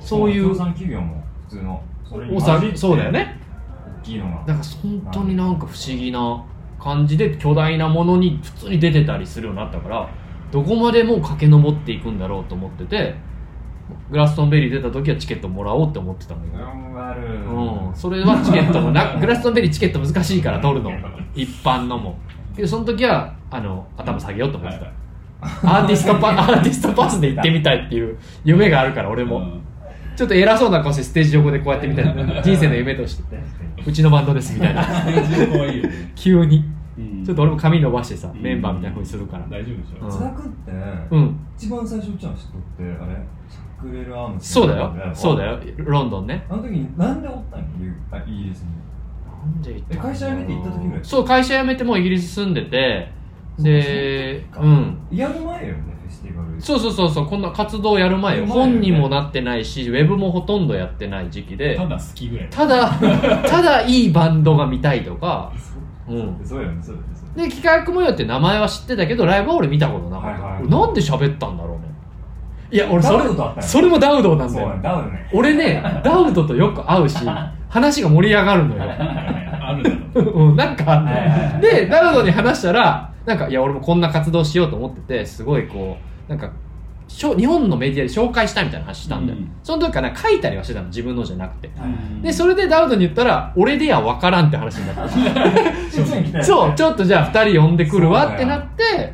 [0.00, 0.56] そういう。
[0.56, 1.82] 企業も普通の。
[2.74, 3.40] そうだよね。
[4.02, 4.44] 大きいのが。
[4.46, 6.44] なんか本当になんか不思議な
[6.84, 10.08] 感じで巨大なものに普通に出てたりするようになったから
[10.52, 13.14] どこまでもう駆け上っていくんだろうと思ってて
[14.10, 17.44] グラストンベリー出た時はチケットもらおうって思ってたんだけど、頑張る。
[17.44, 20.92] うん、それはチケットもな グラストンベリーチケット難しいから取るの。
[21.34, 22.18] 一般のも。
[22.54, 24.86] けどその時はあの頭下げようと思ってた、
[25.62, 29.60] アーティストパ アーティストパスで行ってみたいっていう夢があるから俺も、うん。
[30.16, 32.04] ちょっと偉そうな顔してステージ横でこうやってみたい。
[32.04, 33.24] な 人生の夢として。
[33.86, 34.84] うちのバンドですみたいな。
[36.14, 36.64] 急に。
[36.96, 37.24] うん。
[37.24, 38.40] ちょっと俺も髪伸ばしてさ、うん。
[38.40, 39.44] メンバーみたいな風にするから。
[39.50, 40.04] 大丈夫でしょ。
[40.04, 40.10] うん。
[40.10, 40.72] 津田君って
[41.10, 41.36] うん。
[41.56, 43.16] 一番最初うちの人ってあれ？
[43.90, 44.92] クレルアームズそうだよ。
[45.12, 45.58] そうだよ。
[45.78, 46.44] ロンドンね。
[46.48, 47.66] あの時になんでおったんや
[48.10, 48.68] あイギリスに
[49.26, 51.04] なんで行ったえ会社辞めて行った時ぐらい？
[51.04, 53.12] そう、会社辞めてもうイギリス住んでて、
[53.58, 54.98] で、そうん。
[55.12, 58.46] やる前よねフェスティバルそうそうそうそう、こんな活動やる前よ。
[58.46, 62.90] ね本にもなってないし、ウェブもほとんどやってない時期でた、だ好きぐらいただ、
[63.46, 65.52] ただいいバンドが見たいとか、
[66.08, 66.40] うん。
[66.44, 70.42] そうよねそうよねで、企画模様って名前は知ってたけど、ライブは俺見たことなかった。
[70.42, 71.73] はいはい俺なんで喋ったんだろうね。
[72.70, 73.24] いや、俺それ
[73.60, 74.78] それもダウドなんだよ。
[74.82, 75.28] ダウルね。
[75.32, 77.18] 俺ね、 ダウドとよく会うし、
[77.68, 78.82] 話が盛り上がるのよ。
[78.82, 79.76] あ
[80.56, 85.96] なんかはいはいはい で、ダウドに話したら、なんか、いや、俺もこんな活動しようと思ってて、すごいこ
[86.28, 86.50] う、なんか、
[87.06, 89.38] しょ日本のメディアで紹介したいみたいな話したんだよ。
[89.38, 89.50] うん。
[89.62, 91.68] その時から書いたりはしてたの、自分のじゃなくて。
[91.68, 96.42] うんで、それでダウドに言ったら、俺でや分からんって話になって。
[96.42, 99.10] そう、ちょっとじゃあ二人呼んでくるわってなって、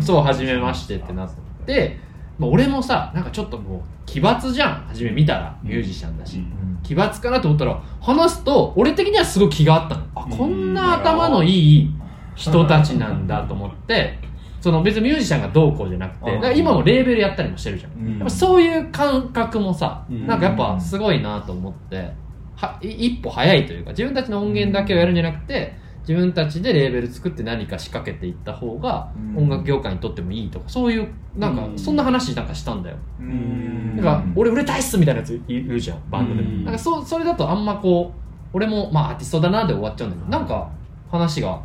[0.00, 1.30] そう、初めましてってなっ
[1.66, 1.98] て、
[2.42, 6.38] まあ、俺もさ、なんかちょっともう、奇抜じゃん、初め見たら、ミュージシャンだし。
[6.38, 6.72] うん。
[6.82, 10.02] 奇抜かなと思ったら話すと俺的にはすごい気があったの。
[10.16, 11.94] あこんな頭のいい
[12.34, 14.18] 人たちなんだと思って
[14.60, 16.40] その別にミュージシャンがどうこうじゃなくてうん。
[16.40, 17.92] だから今もレーベルやったりもしてるじゃん。
[17.92, 18.18] うん。
[18.18, 20.26] やっぱそういう感覚もさうん。
[20.26, 22.12] なんかやっぱすごいなと思って
[22.56, 29.44] はい一歩早いというか自分たちの音源だけをやるんじゃなくて自分たちでレーベル作って何か仕掛けていった方がうん。
[29.44, 31.78] 音楽業界にとってもいいとかそういうなんかうん。
[31.78, 32.96] そんな話なんかしたんだよ。
[33.20, 33.96] うん。
[33.96, 36.64] なんか俺売れたいっすみたいなやつ言うじゃんバンドでうん。
[36.64, 38.20] なんかそそれだとあんまこう
[38.52, 40.70] 俺もまあアーティストだなで終わっちゃうんだけどなんか
[41.10, 41.60] 話が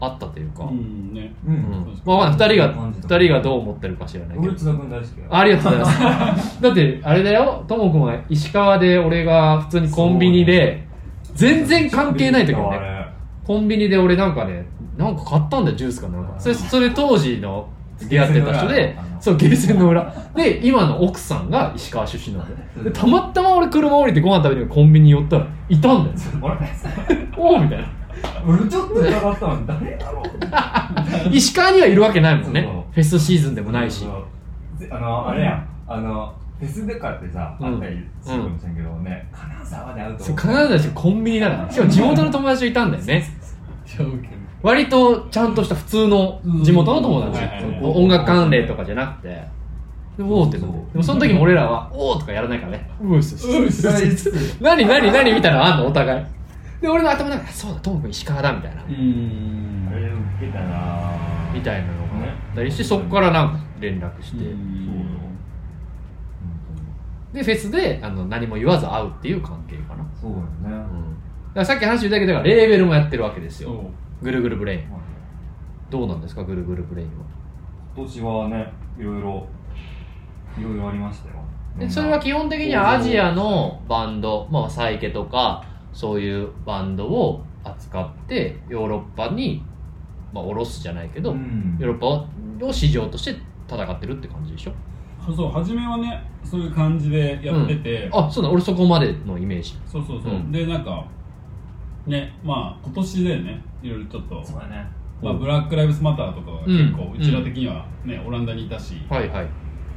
[0.00, 1.32] あったというか、ううんんね。
[1.46, 2.00] うん。
[2.04, 4.48] まあわかんない2人が二人がどう思ってるか知らないけど。
[4.50, 5.22] 俺津田君大好きだ。
[5.22, 6.62] よありがとうございます。
[6.62, 7.64] だってあれだよ。
[7.66, 10.86] ともくんは石川で俺が普通にコンビニで
[11.34, 12.78] 全然関係ない時よね。
[12.78, 13.03] ね
[13.44, 16.34] コンビニで俺なんかねなんか買ったんだよジュースかなんか。
[16.38, 17.68] それそれ当時の
[18.08, 20.12] 出会ってた人でそうゲーセンの裏。
[20.34, 22.84] で今の奥さんが石川出身なんだよ。
[22.84, 26.16] でたまたま俺車降りてご飯食べにコンビニ寄ったらいたんだよ。
[27.36, 27.86] おおみたいな。
[28.46, 31.30] 俺ちょっと疑ったの誰だろう？
[31.30, 32.68] 石川にはいるわけないもんね。
[32.92, 34.06] フェスシーズンでもないし。
[34.90, 35.68] あのあれやん。
[35.86, 37.66] あのフェスでかってさうん。
[37.74, 43.24] あったりするんですけどね金沢で会うとそう必ずだしコンビニなのしかも地元の友達といたんだよね。
[44.62, 47.44] 割とちゃんとした普通の地元の友達。
[47.82, 49.28] 音楽関連とかじゃなくて。
[50.16, 52.88] でおーってででもその時も俺らはおーとかやらないからね。
[53.02, 55.86] うーすうっす何何何みたいなのあんの？
[55.88, 56.24] お互い。
[56.80, 58.82] で俺の頭の中でそうだトム君石川だみたいな。
[58.84, 59.88] うん。
[59.92, 61.10] あれ受けたな
[61.52, 64.44] みたいなのがねあったりしてそこからなんか連絡して
[67.34, 70.44] でフェスであの何も言わず会うっていう関係かな、そうよね。
[70.62, 70.86] うん、だか
[71.54, 73.90] らさっき話したけどだからレーベルもやってるわけですよ。
[74.22, 74.84] ぐるぐるブレイン。
[75.90, 77.24] どうなんですかぐるぐるブレインは？
[77.96, 79.46] 今年はねいろいろ
[80.58, 81.34] いろいろありましたよ。
[81.78, 89.64] でそれは基本的にはアジアのバンド、まあ、サイケとかそういうバンドを扱ってヨーロッパに、
[90.32, 91.76] まあ、下ろすじゃないけど、うん。
[91.80, 91.98] ヨーロッ
[92.60, 94.72] パを市場として戦ってるって感じでしょ？
[95.32, 99.78] そう初めはねそういう感じでやってて、あそうだ俺そこまでのイメージ。
[99.86, 100.52] そうそうそう、うん。
[100.52, 101.06] でなんか
[102.06, 104.86] ねまあ今年でねいろいろちょっと、そうだね。
[105.22, 109.48] まあ、ブラック・ライブズ・マターとかが結構、ううんちら的にはねオランダにいたし、はいはい。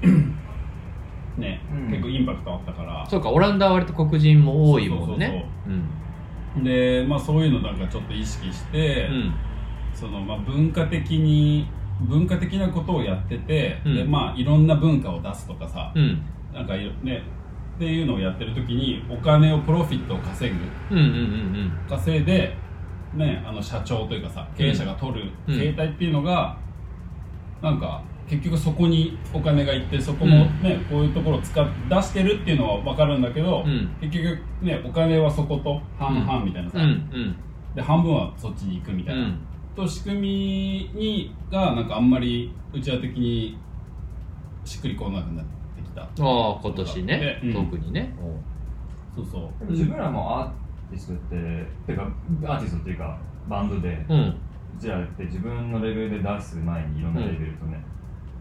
[1.39, 1.89] ねうん。
[1.89, 3.05] 結構インパクトあったから。
[3.07, 5.47] そうかオランダは割と黒人も多いもんね。
[5.65, 9.33] そうそうでまあそういうのなんかちょっと意識して、うん。
[9.93, 11.67] そのまあ文化的に
[12.01, 13.95] 文化的なことをやってて、うん。
[13.95, 16.03] でまあいろんな文化を出すとかさ、うん。
[16.03, 16.21] うん
[16.53, 17.21] なんかね
[17.75, 20.95] っていうのをやってる時にお金をプロフィットを稼ぐ。
[20.95, 22.55] うんうんうん稼いで
[23.13, 25.59] ねあの社長というかさ経営者が取るうん。
[25.59, 26.57] 形態っていうのが、
[27.61, 33.89] なんか結局そこにお金がいってそこもね、こういうところを使っ出してるっていうのは分かるんだけど、うん。
[34.01, 36.85] 結局ねお金はそこと半々みたいなさ、うん。
[36.85, 37.35] うん。
[37.75, 39.39] で半分はそっちに行くみたいな、うん
[39.77, 43.57] と仕組みにがなんかあんまりうちわ的に
[44.65, 46.01] しっくりこなくなってきた。
[46.01, 47.53] ああ今年ね、うん。
[47.53, 48.13] 特にね。
[49.15, 49.71] そうそう。
[49.71, 50.49] 自分らもアー
[50.89, 52.11] ティストっててか
[52.43, 54.19] アーティストっていうかバンドで、うん。
[54.79, 57.79] うちらって自分のレベルで出す前にいろんなレベルとね、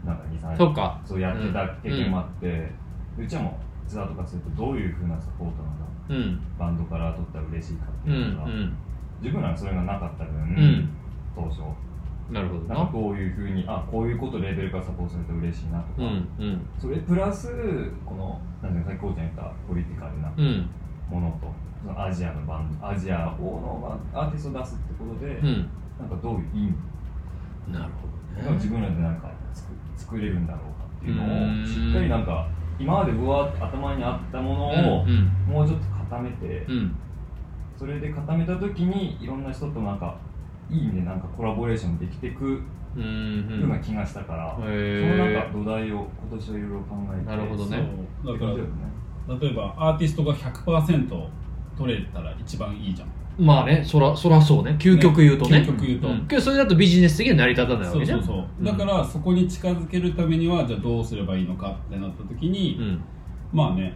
[0.04, 1.00] なんか23そっか。
[1.04, 2.72] そうやってた経験もあって、で
[3.24, 6.40] うちらもツアーとかするとどういうふうなサポートなんだうん。
[6.58, 8.76] バンドから取ったら嬉しいかってうんういうのが、ん
[9.20, 10.95] 自分らはそれがなかった分、ん
[11.36, 11.60] 当初。
[12.32, 12.74] なるほどな。
[12.74, 16.66] なんかどういうふうにあこういうことレベルからサポートされて嬉しいなとか、うんうん。
[16.80, 20.68] それプラスこのなんていうのさっきこうちゃん言ったポリティカルなうん。
[21.08, 25.70] ものと、そのアジアのバンドアジアをのアーティストを出すってことで、うん。
[26.00, 26.60] なんかどういう意
[27.68, 27.72] 味？
[27.72, 28.06] なるほ
[28.44, 35.52] が自分らでなんか作作れるんだろうかっていうのをしっかりなんか今までうわーって頭にあったものをうんうん。
[35.54, 36.96] もうちょっと固めて、うん。
[37.78, 40.18] それで固めた時にいろんな人となんか
[40.70, 42.60] いい意味でなんかコラボレーションできていく
[42.96, 43.60] うんうん。
[43.60, 47.90] ような気がしたから、へそーのなんか土台を今年はいろいろ考えてなるほどね。
[48.24, 48.64] そうだからだね
[49.40, 51.28] 例えばアーティストが100%
[51.76, 53.08] 取れたら一番いいじゃん。
[53.38, 54.76] まあねそらそらそうね。
[54.78, 55.58] 究極言うとね。
[55.58, 56.26] 究極言うと、ん。
[56.26, 58.24] けどそれだとビジネス的には成り立たないわけじゃん。
[58.24, 58.64] そうそうそう。
[58.64, 63.04] だからそこに近づけるためにはじゃあどうすればいいのかってなった時に、うん。
[63.52, 63.94] まあね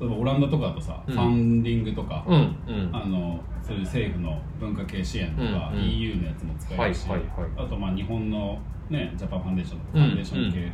[0.00, 1.14] 例えばオランダとかだとさ、うん。
[1.14, 2.56] ファンディングとか、うん。
[2.66, 2.90] うん。
[2.92, 5.84] あのそういう政府の文化系支援とか、うんうん。
[5.84, 7.66] EU のやつも使えるし、はいはいはい。
[7.66, 8.58] あとまあ日本の、
[8.90, 10.02] ね、ジャパンファンデーションとかうん。
[10.02, 10.72] ファンデーション系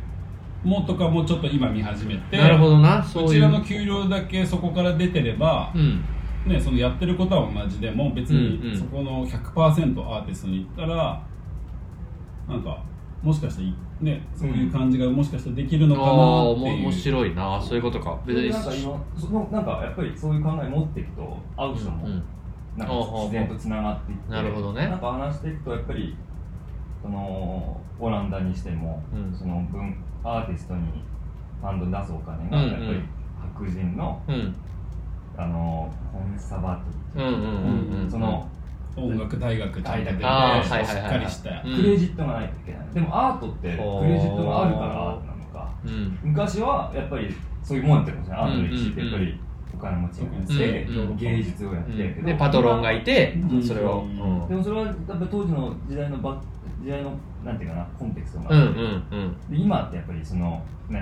[0.63, 3.29] もとかもちょっと今見始めてなるほどなそういう。
[3.29, 6.03] うちらの給料だけそこから出てれば、うん。
[6.45, 8.71] ね、そのやってることは同じでも別うんうん。
[8.71, 11.21] にそこの100%アーティストに行ったら
[12.47, 12.83] なんか
[13.21, 13.63] もしかして
[14.01, 18.17] ねそういう感じがもしかしたらできるのかなっていう、面白いなそういうことか。
[18.25, 18.49] 別に。
[18.49, 22.23] なんか今そのなんかやっぱりそういう考え持っていくと会う人もうん
[22.79, 24.87] なんか自然とつながっていってなるほどね。
[24.87, 26.15] なんか話していくとやっぱり
[27.01, 29.37] そのオランダにしても、うん。
[29.37, 30.81] その分アーティストに
[31.61, 32.71] ファンドに出すお金がうんうん。
[32.71, 33.01] やっぱり
[33.55, 34.55] 白人のうん。
[35.37, 36.75] あのコンサバ
[37.13, 38.47] ティうんうんうんうんその
[38.97, 41.11] 音楽大学ちゃんと出てしっあーはいはいはいはい。
[41.11, 41.75] かりしたうん。
[41.75, 43.67] クレジットがないといけない、でもアートってク
[44.05, 45.71] レジットがあるからアートなのか。
[45.85, 46.19] うん。
[46.23, 49.39] 昔はやっぱりそういうもんやったかもしれない、アートの歴史ってやっぱうんり。
[49.39, 49.48] お
[49.79, 53.63] 金持ちがいて、うん芸術をやってるけど、でパトロンがいてうん。
[53.63, 54.01] それを。
[54.01, 54.47] うん。
[54.47, 56.41] でもそれはやっぱ当時の時代のば
[56.83, 57.13] 時代の
[57.43, 58.55] なんていうかなコンテクストが。
[58.55, 59.37] あって、んうん。
[59.49, 60.97] で今ってやっぱりそのね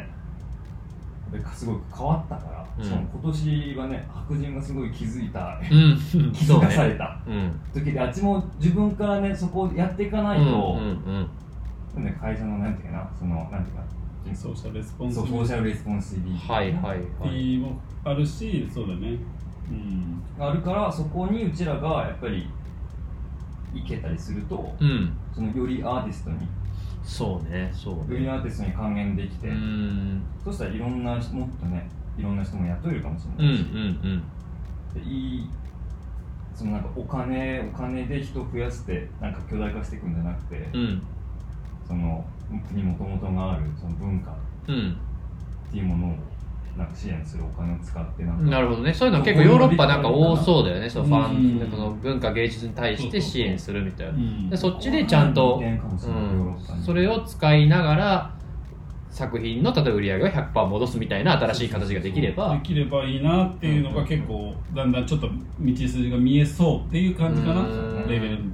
[1.33, 2.83] やっぱりすごい変わったから、うん。
[2.83, 5.97] しかも今年はね白人がすごい気づいた、うん。
[6.31, 7.51] 気づかされたうん。
[7.73, 11.27] 時であっちも自分からねそこをやっていかないと、うん
[11.97, 12.03] うん。
[12.03, 13.83] ね会社のなんていうかなそのなんていうか
[14.35, 17.29] ソーシャルレスポンシそうビリテソーシャルレスポンシビリティはいはいはい。
[17.29, 19.17] ィもあるしそうだね。
[19.69, 20.23] うん。
[20.37, 22.49] があるからそこにうちらがやっぱり
[23.73, 25.17] 行けたりすると、うん。
[25.33, 26.37] そのよりアーティストに。
[27.03, 28.15] そうねそうね。
[28.15, 30.21] よりアーティストに還元できて、うん。
[30.43, 34.23] そしたらいろんな人もっとねいろんな人も雇えるかもしうんうれないし、ん
[34.93, 35.49] でいい
[36.55, 41.01] そのなんかお金お金で人を増やしてなんか巨大化していくんじゃなくて、うんうん
[41.87, 42.23] その
[42.71, 44.33] にもともとがあるその文化っ
[44.67, 44.97] うん。
[45.71, 46.15] ていうものを
[46.77, 48.93] なんか支援するお金を使ってなんかなるほどね。
[48.93, 50.89] そういうの結構ヨーロッパなんか多そうだよね。
[50.89, 54.13] そのファうんンこの文化芸術に対して支援するみたいな。
[54.13, 54.49] うん。
[54.49, 55.79] でそっちでちゃんと、うん、に
[56.83, 58.33] それを使いながら
[59.09, 62.53] 作品の例えば売り上げを100%戻すみたいな新しい形ができれば。
[62.53, 67.61] できればいいなっていうのが結構だんだんちょっと道筋が見えそうっていう感じかな。
[67.61, 68.07] うん。
[68.07, 68.53] レベルに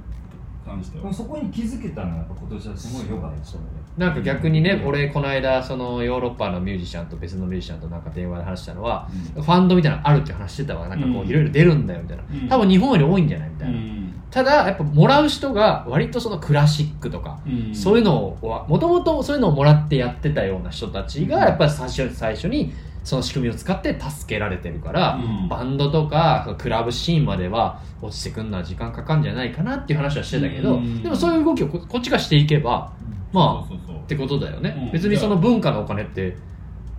[0.74, 1.02] 関しては。
[1.02, 3.58] でもそこに気づけたのはやっぱ今年はすごい良かった
[3.96, 10.88] なんか逆にね俺この間そのヨーロッパのミュージシャンと別のミュージシャンとなんか電話で話したのは、ファンドみたいなのあるって話してたわ。
[10.88, 11.28] なんかこううん。
[11.28, 12.48] いろいろ出るんだよみたいな、うん。
[12.48, 14.03] 多分日本より多いんじゃないみたいな、うん
[14.34, 17.72] ただやっぱもらう人が割とそのクラシックとか、うん。
[17.72, 22.72] そういうのをもともとそういうのをもらってやってたような人たちがやっぱり最初最初に
[23.04, 25.48] その仕組みを使って助けられてるから、うん。
[25.48, 31.00] バンドとかクラブシーンまでは落ちてくるのは時間かかるんじゃないかなっていう話はしてたけど、うん。
[31.00, 32.92] でもそういう動きをここっちがしていけば
[33.32, 34.90] まあってことだよね、うん。
[34.90, 36.36] 別にその文化のお金って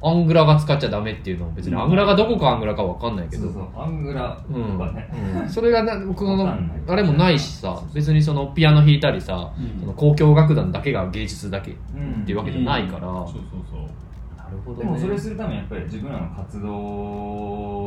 [0.07, 4.77] アングラが使っちゃダメっていうのも別にアングラがどこかアングラかわかんないけど、そうそうアングラとうん。
[4.77, 5.09] かね、
[5.41, 6.47] うんそれがなこの
[6.87, 9.79] あれもないしさ別にそのピアノ弾いたりさ、うん。
[9.79, 13.41] その交響楽団だけが芸術だけっうんていうわけじゃないから、そうそう
[13.71, 14.37] そう。
[14.37, 16.67] なるほどでもそれするためにやっぱり自分らの活動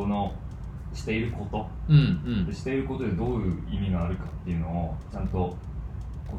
[0.09, 0.33] の
[0.93, 1.67] していること。
[1.89, 2.01] うんう
[2.43, 2.47] ん。
[2.47, 5.57] でしていることでどういう意味があるかっていうのをちゃんと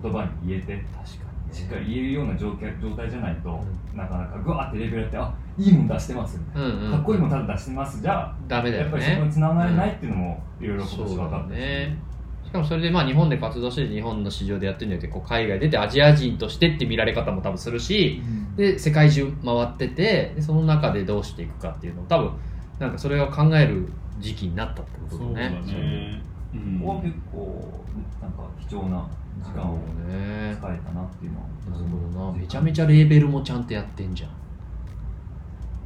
[0.04, 0.74] 言葉に言えて。
[0.94, 3.50] 確かにしっかり言えるような状況状態じゃないと、
[3.94, 8.02] うなかなかグワーってレベルやってあいいもん出してますうんうんかっこいいもんただ出してます。
[8.02, 11.98] じゃダメだよあやっぱりそこにねつながれないっていうのもいろいろ今そうだ年分かったし、ね。
[12.46, 18.22] しかもそれでまあ日本で活動して日本の市場でやってるんじゃなくてこう海外出てアジア人としてって見られ方も多分するし
[18.56, 22.32] で世界中回っててでその中でどうしていくかっていうのを多分
[22.80, 23.88] なんかそれを考える
[24.20, 26.22] 時期になったってことそうだだねね。
[26.54, 26.80] うん。
[26.80, 27.86] ここは結構
[28.22, 29.08] なんか貴重な
[29.44, 31.46] 時間を使えたなっていうのは。
[31.72, 32.38] なるほどな。
[32.38, 34.30] めちゃめちゃレーベルもちゃんとやってんじゃん。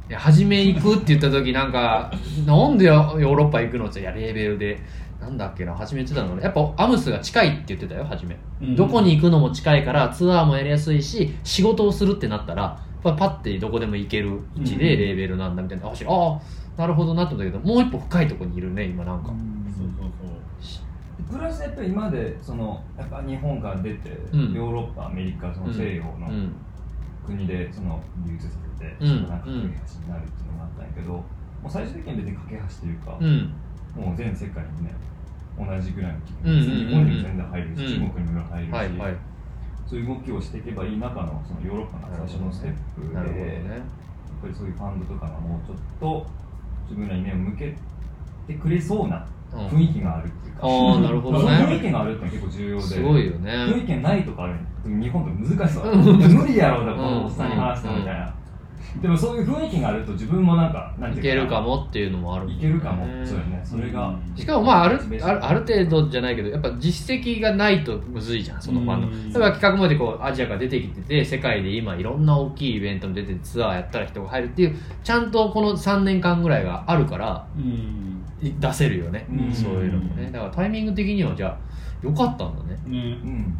[0.08, 2.12] いや初め行くって言った時なんか
[2.46, 4.00] なんでヨーロッパ行くのって。
[4.00, 4.78] いやレーベルで。
[5.20, 5.74] なんだっけな。
[5.74, 8.76] 初め言ってたのやっぱアムスが近いって言ってたよ初め、うん。
[8.76, 15.00] どこに行くのも近いからツアーもやりやすいし仕事をするってなったらパパッてどこでも行ける位置でうん。
[15.00, 15.92] レーベルなんだみたいな、ああ
[16.34, 16.40] あ
[16.76, 19.38] なるほどなったけどもう一歩深いところにいるね今なんか、そうそ
[21.28, 24.52] うプラスやっぱり今までそのやっぱ日本から出て、うん。
[24.52, 26.52] ヨーロッパアメリカその西洋のうん。
[27.26, 29.08] 国でその流通させて、うん。
[29.08, 31.24] そのなんか架け橋になるっていうのがあったんやけど、も
[31.66, 33.54] う最終的には別に架け橋というか、うん。
[33.96, 34.94] もう全世界にね
[35.56, 36.84] 同じぐらいの規うんうんうんうん。
[36.84, 38.08] 模、日本にも全然入るし、うん。
[38.08, 39.16] 中国にも入るし、はいはい。
[39.86, 44.04] そういう動きをしていけばいい中のそのヨーロッパが最初のステップで、なるほどやね
[44.38, 46.26] っぱりそういうファンドとかがもうちょっと
[46.88, 47.74] 自分らに目を向け
[48.46, 49.24] てくれそうなうん
[49.70, 52.82] 雰囲気があるっていうか、ああなるほどその 雰囲ね気があるって結構重要で。
[52.82, 53.50] すごいよね。
[53.52, 54.54] 雰囲気がないとかある
[54.86, 56.16] 日本って難しそううん。
[56.34, 58.34] 無理やろうだこのおっさんに話してもみたいな、
[59.02, 63.60] でもそういう雰囲気があると自分もなんかいけるかもっていうのもあるいけるかも、ねそうよね。
[63.64, 77.62] それが、うんしかもまああるあるある程度じゃないけどやっぱ実績がないとむずいじゃんそのファンドうん例えば企画までこうアジアから出てきてて世界で今いろんな大きいイベントに出ててツアーやったら人が入るっていうちゃんとこの3年間ぐらいがあるからうん。
[77.64, 79.52] い出せるよね、うん。
[79.52, 80.30] そういうのもね。
[80.30, 81.58] だからタイミング的にはじゃあ
[82.02, 82.78] 良かったんだね。
[82.86, 83.18] ね。
[83.22, 83.56] うん。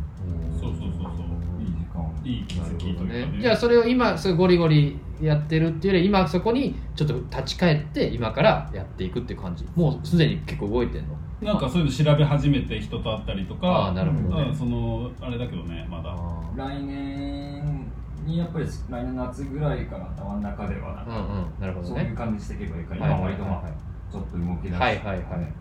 [0.61, 1.63] そうそうそうそう。
[1.63, 3.27] いい時間をいい気づきというかね。
[3.27, 9.65] ね、じゃあそれを今それゴリゴリやってるっていうより今そこにちょっと立ち返って今からやっていくっていう感じ。
[9.75, 11.17] もうすでに結構動いてんの？
[11.43, 13.67] なんかそういうの調べ始めて人と会ったりとか。
[13.67, 14.51] ああなるほどね。
[14.51, 16.11] うんそのあれだけどねまだ。
[16.11, 17.87] あ来年
[18.27, 21.61] にやっぱり来年夏ぐらいから頭の中ではなんか、ーうんうん。
[21.61, 23.73] なるほどそういうね感じしていけばいいから、はい今割とまあ、はい
[24.15, 25.19] ちょっと動き出して、はいはいはい。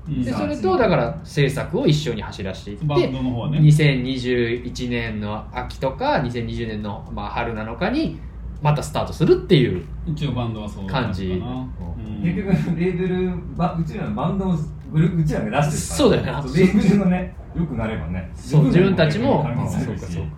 [0.07, 3.59] うんでそれとだから制作を一緒に走らせていってバンドの方はね。
[3.59, 8.19] 2021年の秋とか2020年のまあ春なのかに
[8.61, 11.27] またスタートするっていう一応バンドはそう感じ。
[11.27, 12.21] うん。
[12.21, 12.47] 結局
[12.79, 14.55] レーベルバうちらのバンドを
[14.91, 16.31] グルうちらが出してるからそうだよな。
[16.31, 18.31] レーベルのね良くなればね。
[18.35, 20.29] そう自分たちもそうもかそうか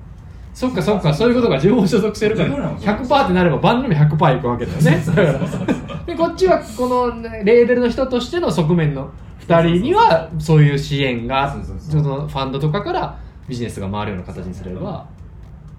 [0.55, 1.13] そっかそっか。
[1.13, 2.47] そういうことが自分も所属してるから。
[2.47, 5.03] 自分らも所属100%ってなればバンドにも100%いくわけだよね。
[6.07, 9.09] でこっちはこのねレーベルの人としての側面の
[9.41, 15.05] 2人にはそういう支援がそのファンドとかからビジネスが回るような形にすれば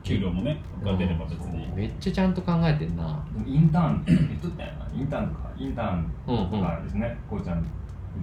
[0.03, 1.67] 給料もねが出れば別に。
[1.75, 3.19] めっちゃちゃんと考えてんな。
[3.47, 5.01] インターンって言っとったよな。
[5.01, 7.63] インターンとかインターンとかですね、こうちゃんう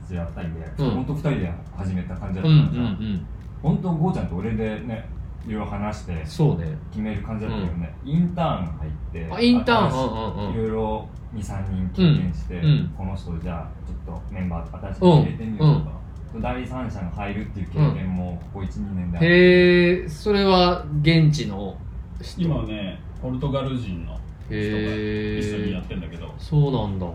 [0.07, 0.91] ちら二人で、うん。
[0.91, 3.25] 本当二人で始めた感じだうんうんったからさ、うん。
[3.61, 5.09] 本当ゴーちゃんと俺でね
[5.45, 6.77] いろいろ話してそうね。
[6.91, 10.53] 決める感じだったけどね、インターン入ってあインターン？
[10.53, 12.65] いろいろ23人経験して、うん。
[12.65, 12.93] うん。
[12.97, 15.91] この人じゃあちょっとメンバー新しく入れてみようとか、
[16.39, 21.75] 第三者が入るっていう経験もここ12年であってへえそれは現地の
[22.21, 22.43] 人？
[22.43, 24.19] 今はねポルトガル人の人が
[24.51, 26.33] へ一緒にやえってんだけど。
[26.37, 27.05] そうなんだ。
[27.05, 27.13] うん。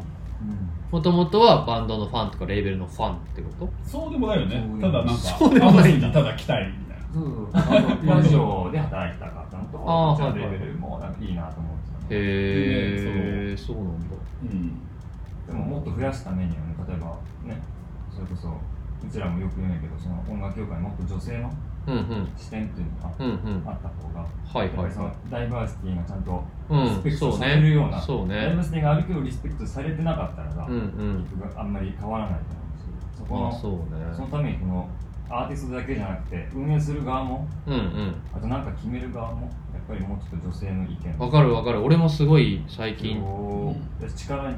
[0.90, 3.70] もともとはバンドのファンとかレーベルのファンってこと？
[3.84, 4.62] そうでもないよね。
[4.80, 6.72] ただなんかそうでもないただ来たい
[8.04, 10.52] ラジオで働きたかったのとあーじゃあはいはい。
[10.52, 12.06] レベルもなんかいいなと思ってたの。
[12.10, 14.16] へえそうなんだ。
[14.42, 14.80] うん。
[15.46, 17.60] でももっと増やすためにはね例えばね
[18.12, 21.50] それこそうちらもよく言うんやけどその音楽業界にもっと女性の
[22.36, 24.66] 視点っていうのがあった方が、はいはい。
[24.66, 28.36] やっぱりそのダイバーシティがちゃんとうんリスペクトされるような、そうね。
[28.36, 30.74] ダイバーシティがあるけどリスペクトされてなかったらさ、うん。
[30.74, 32.76] うん結局あんまり変わらないと思う
[33.16, 33.76] しそこのあその
[34.26, 34.30] ね。
[34.30, 34.88] ためにこの
[35.30, 38.14] アーティストだけじゃなくて運営する側もうんうん。
[38.34, 41.18] あとなんか決める側もやっぱりもうちょっと女性の意見。
[41.18, 41.82] わかるわかる。
[41.82, 43.22] 俺もすごい最近。
[43.22, 43.76] を
[44.16, 44.52] 力が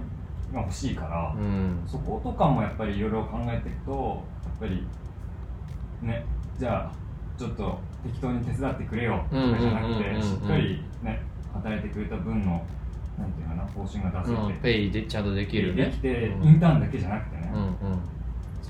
[0.54, 1.82] 欲しいから、うん。
[1.86, 4.86] そことかもやっぱりいろいろ考えていくとやっぱり
[6.02, 6.24] ね
[6.58, 6.92] じゃあ
[7.38, 11.20] ちょっと適当に手伝ってくれよとかじゃなくてしっかりね
[11.52, 12.64] 働いてくれた分の
[13.18, 14.60] なんていうかな報酬が出せて、うん。
[14.60, 15.86] ペイでちゃんとできるね。
[15.86, 16.48] できて、うん。
[16.48, 18.00] インターンだけじゃなくてね、うんうん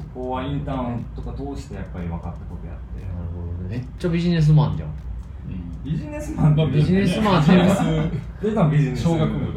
[0.01, 3.77] そこはインターンとか通してやっぱり分かったことやって、なるほどね。
[3.77, 4.89] めっちゃビジネスマンじゃん。
[4.89, 5.85] うん。
[5.85, 7.85] ビジネスマンまあビジネスマンっていうか。
[8.43, 9.03] 出たビジネス。
[9.03, 9.37] 小学部。
[9.37, 9.53] うん。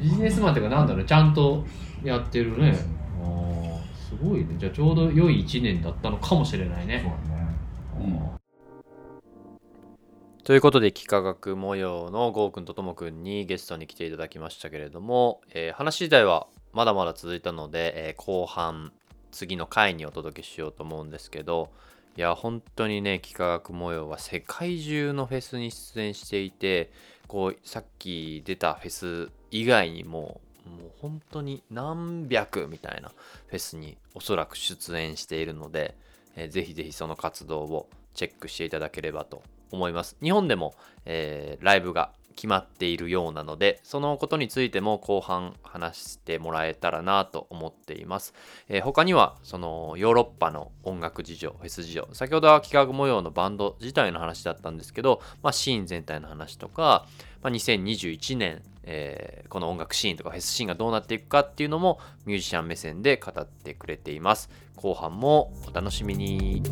[0.00, 1.04] ビジネスマンっていうかなんだろう。
[1.04, 1.64] ちゃんと
[2.02, 2.74] やってるね。
[3.22, 4.56] あーすごいね。
[4.58, 7.04] じゃあちょうど良い1年だったのかもしれないそうね。
[8.00, 8.32] だね
[10.44, 18.92] ということで幾何学模様のゴーくんとともくんにゲストに来ていただきましたけれども、えー話自体はまだまだ続いたので、えー後半
[19.32, 21.70] 次の回にお届けしようと思うんですけど
[22.16, 26.92] いや本当にね幾何学模様は世界中のフェスに出演していて
[27.26, 33.12] こうさっき出たフェス以外にももう本当に何百みたいな
[33.46, 35.96] フェスにおそらく出演しているので、
[36.36, 40.16] えーぜひぜひその活動をチェックしていただければと思います。
[40.22, 40.74] 日本でも、
[41.04, 48.34] えーライブが決まっているようなので、そのことについても後半話してもらえたらなと思っています。
[48.68, 57.06] えー他には、そのヨーロッパの音楽事情、フェス事情、先ほどは企画模様のバンド自体の話だったんですけど、まあ、シーン全体の話とか、
[57.42, 64.48] まあ、2021年、えーこの音楽シーンとかフェスシーンがどうなっていくかっていうのもミュージシャン目線で語ってくれています。
[64.76, 66.62] 後半もお楽しみに。